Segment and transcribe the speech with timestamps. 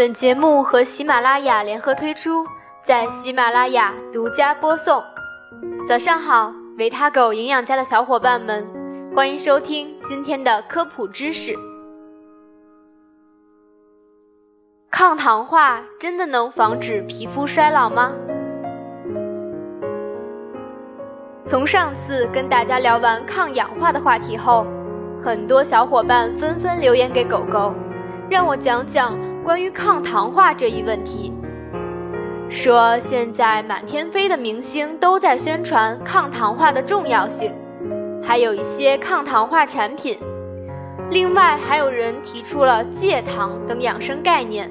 [0.00, 2.42] 本节目和喜马拉雅联合推出，
[2.82, 5.04] 在喜马拉雅独家播送。
[5.86, 8.66] 早上好，维他狗营养家的小伙伴们，
[9.14, 11.54] 欢迎收听今天的科普知识。
[14.90, 18.10] 抗糖化真的能防止皮肤衰老吗？
[21.44, 24.66] 从上次跟大家聊完抗氧化的话题后，
[25.22, 27.74] 很多小伙伴纷纷留言给狗狗，
[28.30, 31.32] 让我讲讲关于抗糖化这一问题。
[32.48, 37.54] 说现在满天飞的明星都在宣传抗糖化的重要性，
[38.22, 40.18] 还有一些抗糖化产品。
[41.10, 44.70] 另外还有人提出了戒糖等养生概念。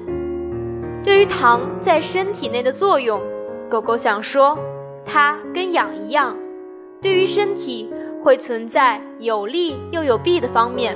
[1.02, 3.20] 对于糖在身体内的作用，
[3.68, 4.58] 狗狗想说，
[5.06, 6.36] 它跟氧一样，
[7.00, 7.92] 对于身体。
[8.22, 10.94] 会存在有利又有弊的方面，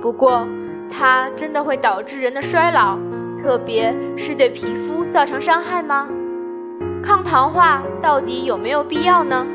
[0.00, 0.46] 不过
[0.90, 2.98] 它真的会导致人的衰老，
[3.42, 6.08] 特别是对皮肤造成伤害吗？
[7.04, 9.46] 抗糖化到底有没有必要呢？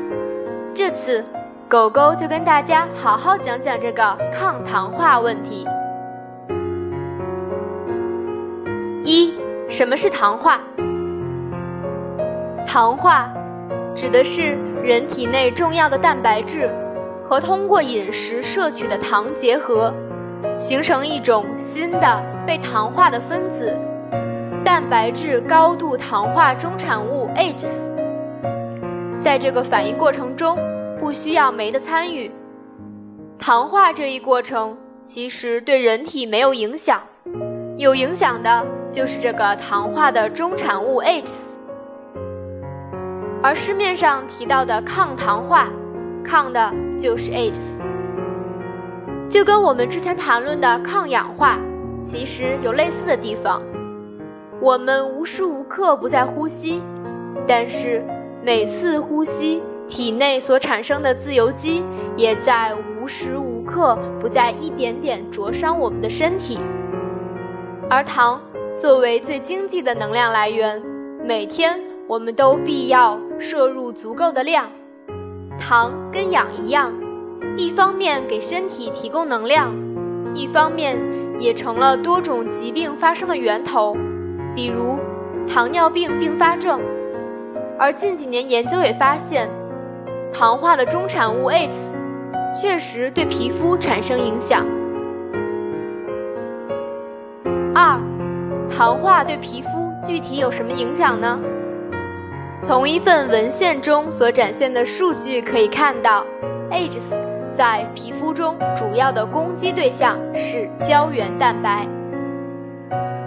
[0.72, 1.24] 这次
[1.68, 5.66] 狗狗就跟大家好好讲讲这个抗糖化问题。
[9.02, 9.34] 一，
[9.68, 10.60] 什么是糖化？
[12.66, 13.28] 糖化
[13.94, 16.70] 指的是人体内重要的蛋白质。
[17.24, 19.94] 和通过饮食摄取的糖结合，
[20.56, 23.76] 形成一种新的被糖化的分子——
[24.64, 27.92] 蛋白质高度糖化中产物 AGEs。
[29.20, 30.58] 在这个反应过程中，
[31.00, 32.30] 不需要酶的参与。
[33.38, 37.02] 糖化这一过程其实对人体没有影响，
[37.76, 41.56] 有影响的就是这个糖化的中产物 AGEs。
[43.42, 45.68] 而市面上提到的抗糖化。
[46.24, 47.80] 抗的就是 AGEs，
[49.32, 51.58] 就跟我们之前谈论的抗氧化
[52.02, 53.62] 其实有类似的地方。
[54.60, 56.82] 我们无时无刻不在呼吸，
[57.48, 58.04] 但是
[58.44, 61.82] 每次呼吸体内所产生的自由基
[62.14, 66.60] 也在无时无刻不在一点点灼伤我们的身体。
[67.88, 68.38] 而糖
[68.76, 70.82] 作为最经济的能量来源，
[71.24, 74.66] 每天我们都必要摄入足够的量。
[75.58, 76.92] 糖跟氧一样，
[77.56, 79.74] 一方面给身体提供能量，
[80.34, 80.96] 一方面
[81.38, 83.96] 也成了多种疾病发生的源头，
[84.54, 84.98] 比如
[85.46, 86.80] 糖尿病并发症。
[87.78, 89.50] 而近几年研究也发现，
[90.32, 91.94] 糖化的中产物 AGEs
[92.54, 94.64] 确实对皮肤产生影响。
[97.74, 98.00] 二，
[98.70, 99.68] 糖化对皮肤
[100.06, 101.38] 具体有什么影响呢？
[102.62, 106.24] 从一份文献中所展现的数据可以看到
[106.70, 107.12] ，AGEs
[107.54, 111.86] 在皮肤中主要的攻击对象是胶原蛋白，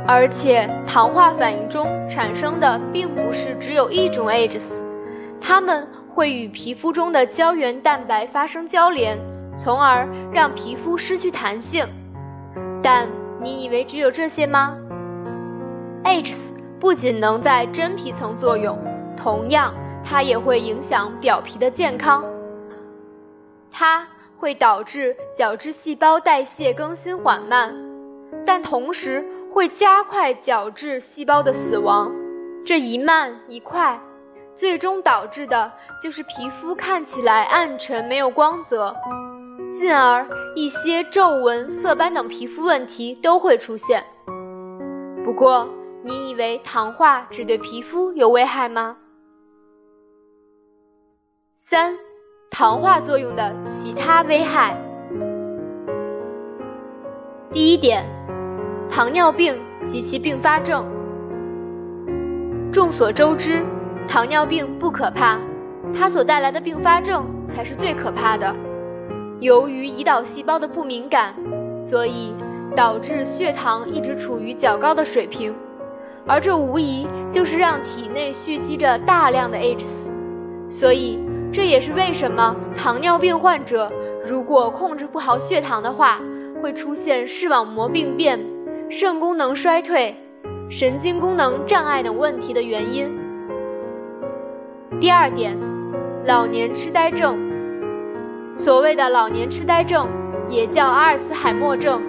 [0.08, 4.84] 而且糖化反应中产生的并不是只有一种 AGEs，
[5.40, 9.18] 它们会与皮肤中的胶原蛋白发生交联，
[9.56, 11.88] 从而让皮肤失去弹性。
[12.82, 13.08] 但
[13.42, 14.76] 你以为只有这些吗
[16.04, 18.78] ？AGEs 不仅能在真皮层作用。
[19.16, 22.24] 同样，它也会影响表皮的健康。
[23.72, 24.08] 它
[24.38, 27.74] 会导致角质细胞代谢更新缓慢，
[28.46, 32.12] 但同时会加快角质细胞的死亡。
[32.66, 34.00] 这一慢一快，
[34.56, 38.96] 最终导致的就是皮肤看起来暗沉、没有光泽，
[39.72, 44.04] 进而一些皱纹、色斑等皮肤问题都会出现。
[45.24, 45.68] 不过，
[46.04, 48.98] 你以为糖化只对皮肤有危害吗？
[51.56, 51.98] 三，
[52.50, 54.78] 糖化作用的其他危害。
[57.52, 58.06] 第一点，
[58.90, 60.86] 糖尿病及其并发症。
[62.72, 63.64] 众所周知，
[64.08, 65.38] 糖尿病不可怕，
[65.94, 68.56] 它所带来的并发症才是最可怕的。
[69.42, 71.34] 由于胰岛细胞的不敏感，
[71.80, 72.34] 所以
[72.76, 75.54] 导致血糖一直处于较高的水平，
[76.26, 80.10] 而这无疑就是让体内蓄积着大量的 AGEs，
[80.70, 81.25] 所以。
[81.56, 83.90] 这也是为什么糖尿病患者
[84.28, 86.20] 如果控制不好血糖的话，
[86.62, 88.38] 会出现视网膜病变、
[88.90, 90.14] 肾功能衰退、
[90.70, 93.10] 神经功能障碍等问题的原因。
[95.00, 95.58] 第二点，
[96.26, 97.40] 老年痴呆症。
[98.58, 100.10] 所谓的老年痴呆症，
[100.50, 102.02] 也叫阿尔茨海默症，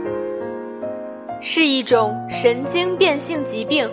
[1.40, 3.88] 是一种神经变性疾病。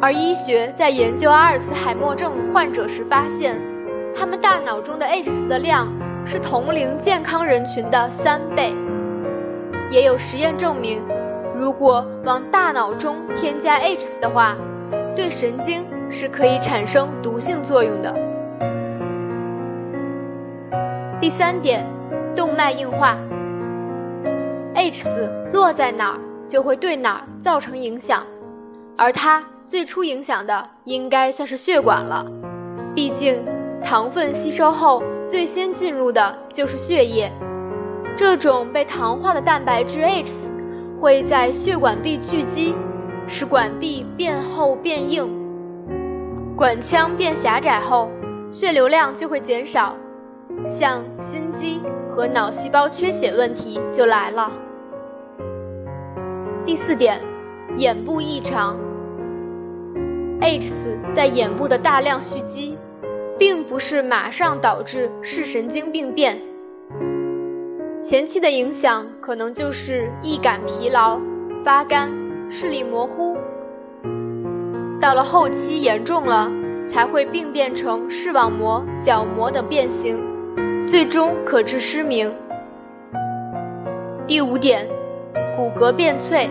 [0.00, 3.69] 而医学在研究阿尔茨海默症患者时发现。
[4.14, 5.88] 他们大脑中的 AGEs 的量
[6.26, 8.74] 是同龄健康人群的三倍。
[9.90, 11.02] 也有实验证明，
[11.58, 14.56] 如果往大脑中添加 H 的话，
[15.16, 18.14] 对神经是可以产生毒性作用的。
[21.20, 21.84] 第三点，
[22.36, 23.18] 动脉硬化
[24.74, 28.24] ，H 落在哪儿就会对哪儿造成影响，
[28.96, 32.24] 而它最初影响的应该算是血管了，
[32.94, 33.44] 毕竟
[33.82, 37.30] 糖分吸收后最先进入的就是血液，
[38.16, 40.50] 这种被糖化的蛋白质 H
[41.00, 42.74] 会在血管壁聚集，
[43.26, 45.28] 使管壁变厚变硬，
[46.56, 48.10] 管腔变狭窄后，
[48.50, 49.94] 血流量就会减少。
[50.66, 51.80] 像心肌
[52.12, 54.50] 和脑细胞缺血问题就来了。
[56.66, 57.18] 第四点，
[57.76, 58.76] 眼部异常。
[60.40, 62.76] H 在眼部的大量蓄积，
[63.40, 66.38] 并不是马上导致视神经病变。
[68.02, 71.18] 前期的影响可能就是易感疲劳、
[71.64, 72.10] 发干、
[72.50, 73.38] 视力模糊，
[75.00, 76.52] 到了后期严重了，
[76.86, 80.20] 才会病变成视网膜、角膜等变形。
[80.86, 82.30] 最终可致失明。
[84.26, 84.86] 第五点，
[85.56, 86.50] 骨骼变脆。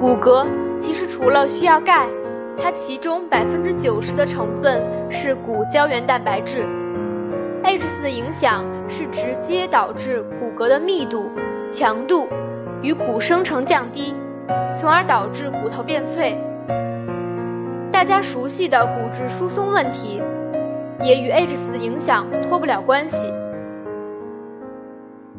[0.00, 0.46] 骨骼
[0.78, 2.08] 其实除了需要钙，
[2.62, 6.66] 它其中百分之九十的成分是骨胶原蛋白质。
[7.62, 11.30] H 四的影响是直接导致骨骼的密度、
[11.68, 12.28] 强度
[12.82, 14.14] 与骨生成降低，
[14.76, 16.36] 从而导致骨头变脆。
[17.90, 20.22] 大家熟悉的骨质疏松问题。
[21.02, 23.32] 也与 H 四的影响脱不了关系。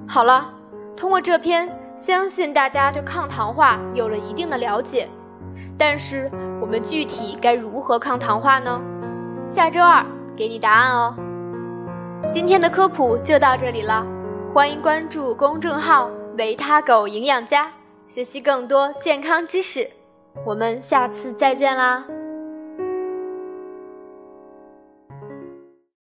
[0.07, 0.50] 好了，
[0.97, 5.07] 通过这篇，相信大家对抗糖化有了一定的了解。
[5.77, 6.31] 但是
[6.71, 8.79] 我们具体该如何抗糖化呢？
[9.45, 10.06] 下周二
[10.38, 11.13] 给你答案哦。
[12.29, 14.06] 今天的科普就到这里了，
[14.53, 16.09] 欢迎关注公众号
[16.39, 17.69] “维他狗营养家”，
[18.07, 19.89] 学习更多健康知识。
[20.45, 22.06] 我们下次再见啦！